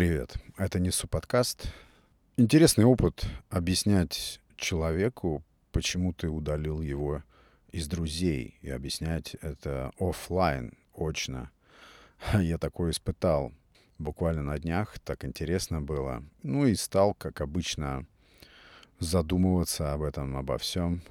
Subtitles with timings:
[0.00, 0.34] привет!
[0.56, 1.68] Это Несу подкаст.
[2.38, 7.22] Интересный опыт объяснять человеку, почему ты удалил его
[7.70, 11.50] из друзей, и объяснять это офлайн, очно.
[12.32, 13.52] Я такое испытал
[13.98, 16.24] буквально на днях, так интересно было.
[16.42, 18.06] Ну и стал, как обычно,
[19.00, 21.02] задумываться об этом, обо всем.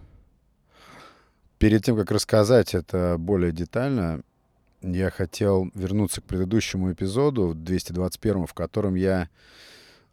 [1.59, 4.23] Перед тем, как рассказать это более детально,
[4.81, 9.29] я хотел вернуться к предыдущему эпизоду, 221, в котором я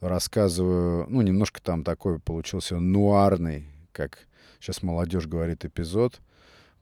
[0.01, 4.27] рассказываю, ну, немножко там такой получился нуарный, как
[4.61, 6.21] сейчас молодежь говорит, эпизод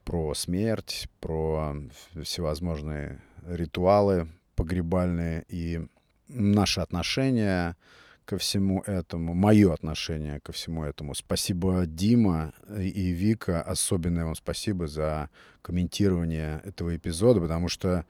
[0.04, 1.76] про смерть, про
[2.22, 5.86] всевозможные ритуалы погребальные и
[6.28, 7.76] наши отношения
[8.24, 11.14] ко всему этому, мое отношение ко всему этому.
[11.14, 15.30] Спасибо, Дима и Вика, особенное вам спасибо за
[15.62, 18.06] комментирование этого эпизода, потому что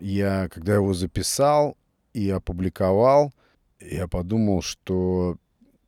[0.00, 1.76] я, когда его записал
[2.12, 3.32] и опубликовал,
[3.80, 5.36] я подумал, что,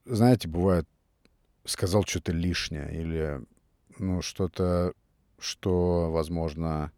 [0.05, 0.87] знаете, бывает,
[1.65, 3.41] сказал что-то лишнее или,
[3.99, 4.93] ну, что-то,
[5.39, 6.93] что, возможно,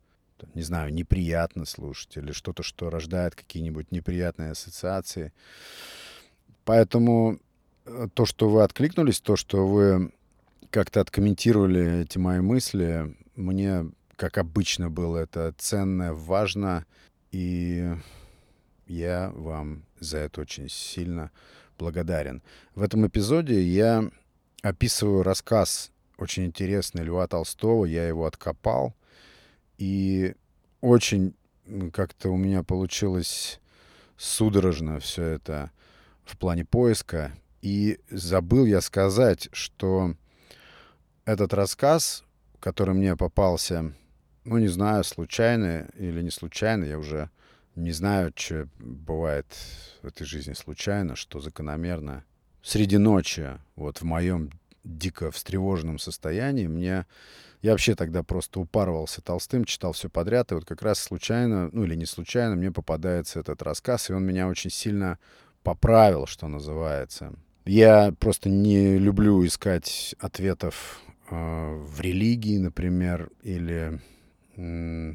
[0.54, 5.32] не знаю, неприятно слушать или что-то, что рождает какие-нибудь неприятные ассоциации.
[6.64, 7.38] Поэтому
[7.84, 10.12] э, то, что вы откликнулись, то, что вы
[10.70, 16.86] как-то откомментировали эти мои мысли, мне, как обычно было, это ценно, важно,
[17.30, 17.92] и
[18.86, 21.30] я вам за это очень сильно
[21.78, 22.42] благодарен.
[22.74, 24.08] В этом эпизоде я
[24.62, 28.94] описываю рассказ очень интересный Льва Толстого, я его откопал,
[29.78, 30.34] и
[30.80, 31.34] очень
[31.92, 33.60] как-то у меня получилось
[34.16, 35.70] судорожно все это
[36.24, 37.32] в плане поиска.
[37.60, 40.14] И забыл я сказать, что
[41.24, 42.24] этот рассказ,
[42.60, 43.92] который мне попался,
[44.44, 47.30] ну, не знаю, случайно или не случайно, я уже
[47.76, 49.46] не знаю, что бывает
[50.02, 52.24] в этой жизни случайно, что закономерно.
[52.62, 54.50] Среди ночи, вот в моем
[54.84, 57.06] дико встревоженном состоянии, мне...
[57.60, 61.84] Я вообще тогда просто упарывался толстым, читал все подряд, и вот как раз случайно, ну
[61.84, 65.20] или не случайно, мне попадается этот рассказ, и он меня очень сильно
[65.62, 67.32] поправил, что называется.
[67.64, 71.00] Я просто не люблю искать ответов
[71.30, 74.00] э, в религии, например, или
[74.56, 75.14] э,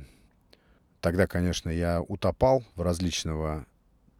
[1.02, 3.66] тогда, конечно, я утопал в различного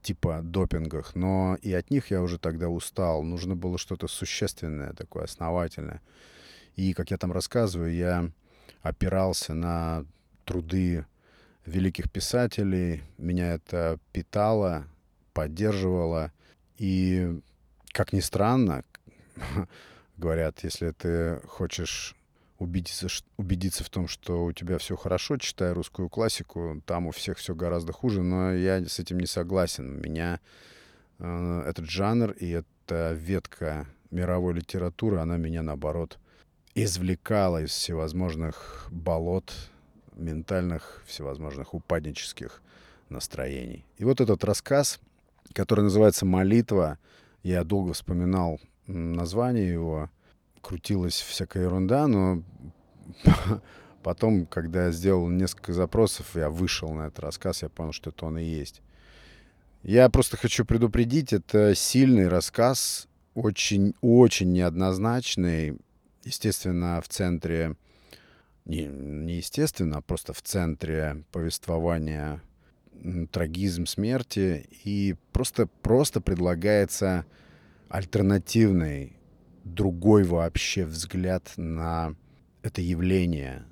[0.02, 3.24] типа допингах, но и от них я уже тогда устал.
[3.24, 6.02] Нужно было что-то существенное, такое основательное.
[6.76, 8.30] И, как я там рассказываю, я
[8.82, 10.06] опирался на
[10.46, 11.06] труды
[11.66, 13.04] великих писателей.
[13.18, 14.86] Меня это питало,
[15.38, 16.32] поддерживала.
[16.80, 17.40] И,
[17.92, 18.84] как ни странно,
[20.18, 22.16] говорят, если ты хочешь
[22.58, 27.38] убедиться, убедиться в том, что у тебя все хорошо, читай русскую классику, там у всех
[27.38, 30.02] все гораздо хуже, но я с этим не согласен.
[30.02, 30.40] Меня
[31.20, 36.18] э, этот жанр и эта ветка мировой литературы, она меня, наоборот,
[36.74, 39.54] извлекала из всевозможных болот,
[40.16, 42.64] ментальных, всевозможных упаднических
[43.10, 43.86] настроений.
[43.98, 45.00] И вот этот рассказ
[45.54, 46.98] который называется «Молитва».
[47.44, 50.10] Я долго вспоминал название его,
[50.62, 52.44] крутилась всякая ерунда, но
[54.04, 58.26] потом, когда я сделал несколько запросов, я вышел на этот рассказ, я понял, что это
[58.26, 58.82] он и есть.
[59.84, 65.78] Я просто хочу предупредить, это сильный рассказ, очень-очень неоднозначный.
[66.24, 67.76] Естественно, в центре,
[68.66, 72.42] не, не естественно, а просто в центре повествования
[73.32, 77.26] трагизм смерти, и просто, просто предлагается
[77.90, 79.18] альтернативный,
[79.64, 82.16] другой вообще взгляд на
[82.62, 83.66] это явление.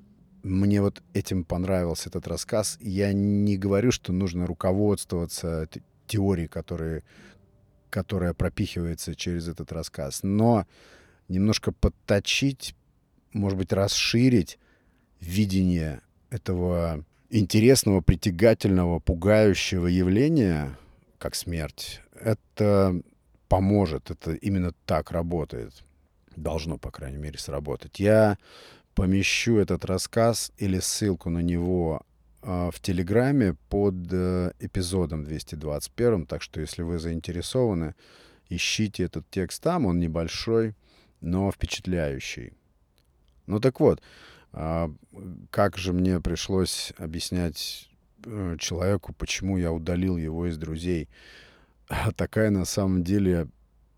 [0.44, 2.78] Мне вот этим понравился этот рассказ.
[2.80, 5.68] Я не говорю, что нужно руководствоваться
[6.08, 7.04] теорией, которая,
[7.90, 10.68] которая пропихивается через этот рассказ, но
[11.28, 12.76] немножко подточить,
[13.34, 14.60] может быть, расширить
[15.20, 20.78] видение этого интересного, притягательного, пугающего явления,
[21.18, 23.02] как смерть, это
[23.48, 24.12] поможет.
[24.12, 25.84] Это именно так работает.
[26.36, 28.00] Должно, по крайней мере, сработать.
[28.00, 28.38] Я
[28.94, 32.02] помещу этот рассказ или ссылку на него
[32.42, 36.26] э, в Телеграме под э, эпизодом 221.
[36.26, 37.96] Так что, если вы заинтересованы,
[38.50, 39.86] ищите этот текст там.
[39.86, 40.76] Он небольшой,
[41.22, 42.54] но впечатляющий.
[43.48, 44.02] Ну так вот,
[44.45, 44.45] а,
[45.52, 47.90] как же мне пришлось объяснять
[48.24, 51.10] э, человеку, почему я удалил его из друзей.
[52.16, 53.48] Такая на самом деле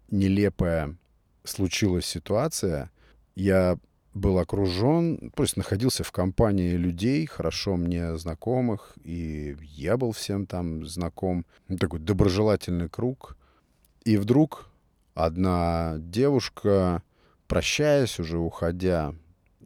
[0.10, 0.96] нелепая
[1.44, 2.90] случилась ситуация.
[3.36, 3.78] Я
[4.16, 10.48] был окружен, то есть находился в компании людей, хорошо мне знакомых, и я был всем
[10.48, 11.46] там знаком.
[11.80, 13.38] Такой доброжелательный круг.
[14.06, 14.70] И вдруг
[15.14, 17.04] одна девушка,
[17.48, 19.14] прощаясь, уже уходя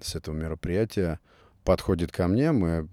[0.04, 1.20] с этого мероприятия,
[1.64, 2.88] подходит ко мне, мы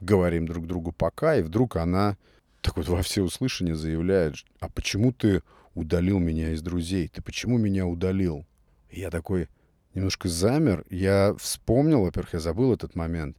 [0.00, 2.16] говорим друг другу пока, и вдруг она
[2.60, 5.42] так вот во всеуслышание заявляет, а почему ты
[5.74, 7.08] удалил меня из друзей?
[7.08, 8.46] Ты почему меня удалил?
[8.90, 9.48] И я такой
[9.94, 10.84] немножко замер.
[10.90, 13.36] Я вспомнил, во-первых, я забыл этот момент.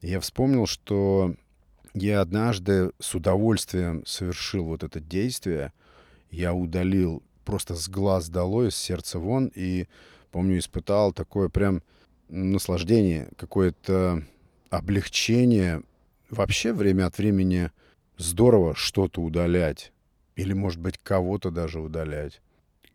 [0.00, 1.34] Я вспомнил, что
[1.94, 5.72] я однажды с удовольствием совершил вот это действие.
[6.30, 9.88] Я удалил просто с глаз долой, с сердца вон, и,
[10.30, 11.82] помню, испытал такое прям
[12.32, 14.24] наслаждение, какое-то
[14.70, 15.82] облегчение.
[16.30, 17.70] Вообще время от времени
[18.16, 19.92] здорово что-то удалять.
[20.34, 22.40] Или, может быть, кого-то даже удалять.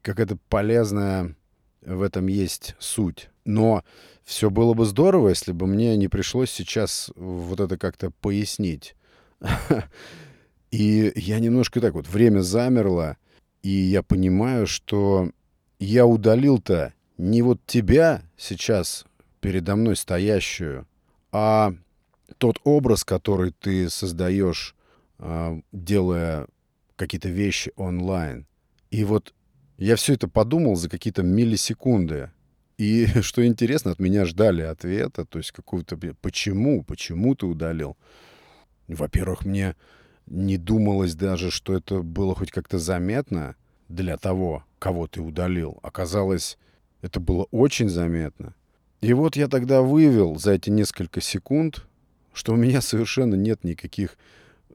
[0.01, 1.35] Как это полезная
[1.81, 3.29] в этом есть суть.
[3.45, 3.83] Но
[4.23, 8.95] все было бы здорово, если бы мне не пришлось сейчас вот это как-то пояснить.
[10.71, 13.15] И я немножко так вот, время замерло,
[13.63, 15.31] и я понимаю, что
[15.79, 19.06] я удалил-то не вот тебя сейчас
[19.39, 20.87] передо мной стоящую,
[21.31, 21.73] а
[22.37, 24.75] тот образ, который ты создаешь,
[25.19, 26.47] а, делая
[26.95, 28.45] какие-то вещи онлайн.
[28.91, 29.33] И вот
[29.77, 32.31] я все это подумал за какие-то миллисекунды.
[32.77, 36.83] И что интересно, от меня ждали ответа, то есть какого-то «почему?
[36.83, 37.97] Почему ты удалил?»
[38.87, 39.75] Во-первых, мне
[40.25, 43.55] не думалось даже, что это было хоть как-то заметно
[43.89, 45.79] для того, кого ты удалил.
[45.83, 46.57] Оказалось,
[47.01, 48.53] это было очень заметно.
[49.01, 51.85] И вот я тогда вывел за эти несколько секунд,
[52.33, 54.17] что у меня совершенно нет никаких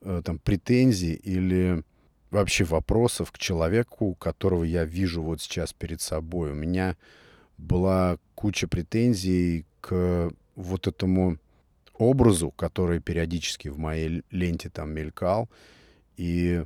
[0.00, 1.82] э, там претензий или
[2.30, 6.52] вообще вопросов к человеку, которого я вижу вот сейчас перед собой.
[6.52, 6.96] У меня
[7.58, 11.38] была куча претензий к вот этому
[11.94, 15.48] образу, который периодически в моей ленте там мелькал.
[16.16, 16.64] И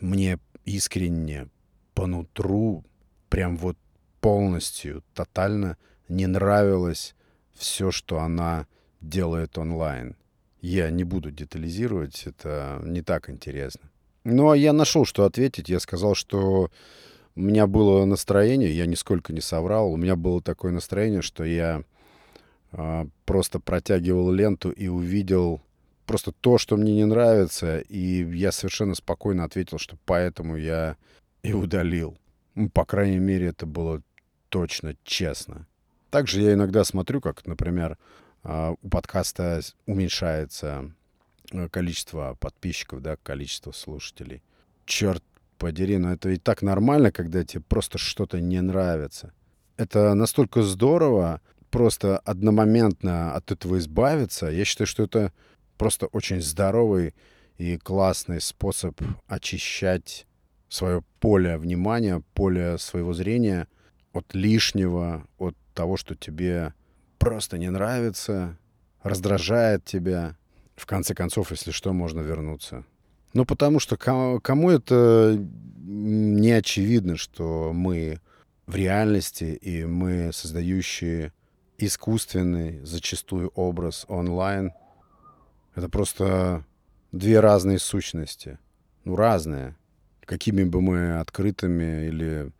[0.00, 1.48] мне искренне
[1.94, 2.84] по нутру
[3.28, 3.76] прям вот
[4.20, 5.76] полностью, тотально
[6.08, 7.14] не нравилось
[7.54, 8.66] все, что она
[9.00, 10.16] делает онлайн.
[10.60, 13.90] Я не буду детализировать, это не так интересно.
[14.24, 15.68] Ну, а я нашел, что ответить.
[15.68, 16.70] Я сказал, что
[17.36, 19.92] у меня было настроение, я нисколько не соврал.
[19.92, 21.84] У меня было такое настроение, что я
[22.72, 25.60] э, просто протягивал ленту и увидел
[26.06, 27.78] просто то, что мне не нравится.
[27.78, 30.96] И я совершенно спокойно ответил, что поэтому я
[31.42, 32.16] и удалил.
[32.54, 34.02] Ну, по крайней мере, это было
[34.48, 35.66] точно честно.
[36.16, 37.98] Также я иногда смотрю, как, например,
[38.44, 40.92] э, у подкаста уменьшается
[41.52, 44.42] Э, количество подписчиков, да, количество слушателей.
[44.84, 45.22] Черт
[45.58, 49.32] подери, но это и так нормально, когда тебе просто что-то не нравится.
[49.76, 51.40] Это настолько здорово
[51.70, 54.46] просто одномоментно от этого избавиться.
[54.46, 55.32] Я считаю, что это
[55.78, 57.14] просто очень здоровый
[57.58, 60.26] и классный способ очищать
[60.68, 63.68] свое поле внимания, поле своего зрения
[64.12, 66.74] от лишнего, от того, что тебе
[67.18, 68.58] просто не нравится,
[69.02, 70.36] раздражает тебя,
[70.74, 72.84] в конце концов, если что, можно вернуться.
[73.34, 75.38] Ну, потому что кому это
[75.84, 78.20] не очевидно, что мы
[78.66, 81.32] в реальности и мы, создающие
[81.78, 84.72] искусственный, зачастую образ онлайн,
[85.74, 86.64] это просто
[87.12, 88.58] две разные сущности.
[89.04, 89.76] Ну, разные.
[90.24, 92.50] Какими бы мы открытыми или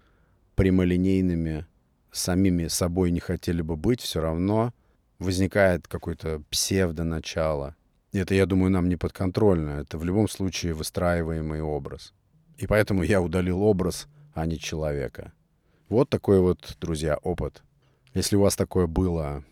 [0.54, 1.66] прямолинейными
[2.16, 4.72] самими собой не хотели бы быть, все равно
[5.18, 7.76] возникает какое-то псевдоначало—
[8.18, 9.80] это, я думаю, нам не подконтрольно.
[9.80, 12.12] Это в любом случае выстраиваемый образ.
[12.56, 15.32] И поэтому я удалил образ, а не человека.
[15.88, 17.62] Вот такой вот, друзья, опыт.
[18.14, 19.44] Если у вас такое было,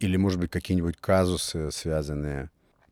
[0.00, 2.50] или, может быть, какие-нибудь казусы, связанные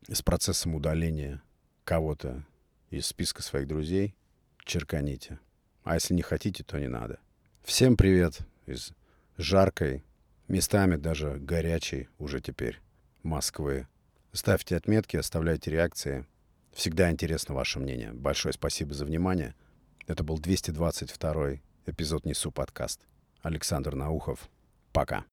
[0.09, 1.41] с процессом удаления
[1.83, 2.45] кого-то
[2.89, 4.15] из списка своих друзей,
[4.63, 5.39] черканите.
[5.83, 7.19] А если не хотите, то не надо.
[7.63, 8.93] Всем привет из
[9.37, 10.03] жаркой,
[10.47, 12.79] местами даже горячей уже теперь
[13.23, 13.87] Москвы.
[14.33, 16.25] Ставьте отметки, оставляйте реакции.
[16.73, 18.11] Всегда интересно ваше мнение.
[18.13, 19.55] Большое спасибо за внимание.
[20.05, 23.01] Это был 222 эпизод «Несу подкаст».
[23.41, 24.49] Александр Наухов.
[24.91, 25.25] Пока.